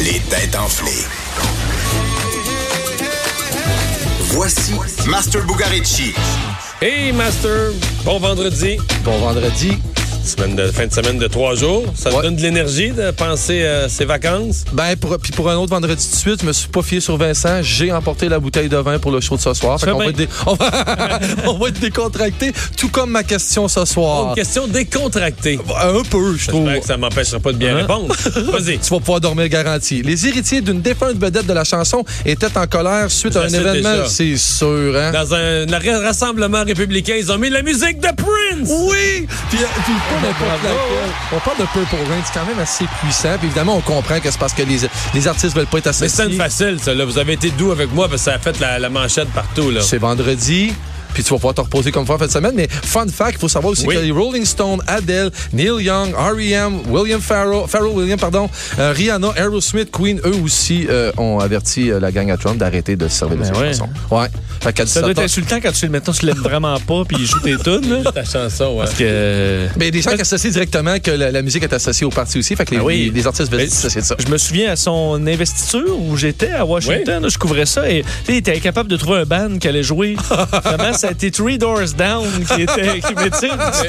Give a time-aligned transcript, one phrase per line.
[0.00, 1.06] Les têtes enflées.
[4.30, 4.74] Voici
[5.06, 6.14] Master Bugarici.
[6.80, 7.72] Hey Master,
[8.04, 8.78] bon vendredi.
[9.04, 9.78] Bon vendredi.
[10.28, 11.84] Semaine de, fin de semaine de trois jours.
[11.96, 14.64] Ça te donne de l'énergie de penser à ces vacances?
[14.72, 17.00] Ben, pour, puis pour un autre vendredi tout de suite, je me suis pas fié
[17.00, 17.62] sur Vincent.
[17.62, 19.80] J'ai emporté la bouteille de vin pour le show de ce soir.
[19.80, 23.84] Fait qu'on va dé- on, va, on va être décontracté, tout comme ma question ce
[23.86, 24.28] soir.
[24.30, 25.58] Une question décontractée.
[25.82, 26.68] Un peu, je trouve.
[26.78, 27.80] Que ça m'empêchera pas de bien Hein?
[27.82, 28.14] répondre.
[28.52, 28.78] Vas-y.
[28.78, 30.02] Tu vas pouvoir dormir garanti.
[30.02, 34.06] Les héritiers d'une défunte vedette de la chanson étaient en colère suite à un événement,
[34.06, 35.10] c'est sûr, hein?
[35.12, 38.68] Dans un, un rassemblement républicain, ils ont mis la musique de Prince!
[38.68, 39.07] Oui!
[39.50, 41.12] Puis, euh, puis pas n'importe laquelle.
[41.32, 43.36] On parle de Purple Rain, c'est quand même assez puissant.
[43.38, 44.80] Puis évidemment, on comprend que c'est parce que les,
[45.14, 46.08] les artistes veulent pas être Mais associés.
[46.24, 46.94] c'est une facile, ça.
[46.94, 47.04] Là.
[47.04, 49.70] Vous avez été doux avec moi parce que ça a fait la, la manchette partout.
[49.70, 49.80] Là.
[49.80, 50.72] C'est vendredi.
[51.14, 52.52] Puis tu vas pouvoir te reposer comme fois en fin de semaine.
[52.54, 53.94] Mais fun fact, il faut savoir aussi Oui.
[53.96, 59.28] que les Rolling Stones, Adele, Neil Young, R.E.M., William Farrell, Farrell Williams, pardon, euh, Rihanna,
[59.36, 63.16] Aerosmith, Queen, eux aussi euh, ont averti euh, la gang à Trump d'arrêter de se
[63.20, 64.28] servir de Ben cette ouais.
[64.62, 67.40] Ça doit 17 être insultant quand tu, mettons, tu l'aimes vraiment pas puis il joue
[67.40, 68.02] tes tunes.
[68.14, 68.84] Ta chanson, ouais.
[68.84, 69.66] Parce que.
[69.78, 72.54] Mais des gens qui associent directement que la, la musique est associée au parti aussi.
[72.56, 73.04] Fait que les, Ah oui.
[73.06, 74.16] les- les artistes veulent de ça.
[74.18, 78.08] Je me souviens à son investiture où j'étais à Washington, je couvrais ça et tu
[78.26, 80.16] sais, il était incapable de trouver un band qui allait jouer.
[80.64, 83.00] Vraiment, ça a été Three Doors Down qui était.
[83.00, 83.48] Qui, tu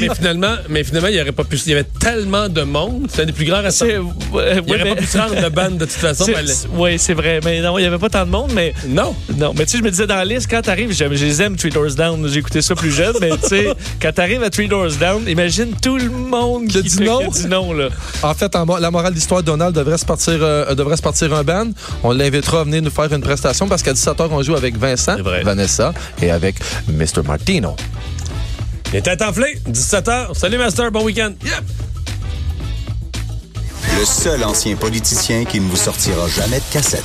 [0.00, 1.56] Mais, finalement, mais finalement, il y aurait pas pu.
[1.66, 3.06] Il y avait tellement de monde.
[3.10, 4.14] C'était un des plus grands c'est- rassemblements.
[4.32, 6.24] ouais, Il n'y aurait mais- pas pu se rendre de bande de toute façon.
[6.46, 7.40] c'est- Oui, c'est vrai.
[7.44, 8.72] Mais non, il n'y avait pas tant de monde, mais.
[8.88, 9.14] Non.
[9.36, 11.42] Non, mais tu sais, je me disais dans la liste, quand t'arrives, j'aime- je les
[11.42, 14.50] aime, Three Doors Down, j'ai écouté ça plus jeune, mais tu sais, quand t'arrives à
[14.50, 17.28] Three Doors Down, imagine tout le monde Qui a dit non.
[17.30, 17.88] qui dit non, là.
[18.22, 21.44] En fait, en la morale d'histoire, Donald devrait se partir, euh, devrait se partir un
[21.44, 21.68] band.
[22.02, 25.16] On l'invitera à venir nous faire une prestation parce qu'à 17h, on joue avec Vincent.
[25.44, 26.56] Vanessa et avec
[26.88, 27.22] Mr.
[27.26, 27.76] Martino.
[28.92, 30.34] Les têtes enflées, 17h.
[30.36, 30.90] Salut, Master.
[30.90, 31.32] Bon week-end.
[33.98, 37.04] Le seul ancien politicien qui ne vous sortira jamais de cassette.